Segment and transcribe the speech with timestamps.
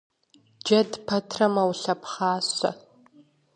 [0.63, 2.71] Джэд пэтрэ мэулъэпхъащэ.